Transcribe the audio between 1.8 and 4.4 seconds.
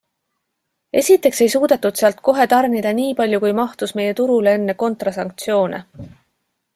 sealt kohe tarnida niipalju, kui mahtus meie